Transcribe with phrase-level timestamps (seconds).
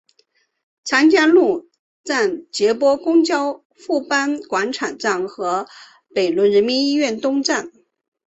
[0.83, 1.69] 长江路
[2.03, 5.67] 站接驳公交富邦广场站和
[6.11, 7.71] 北仑人民医院东站。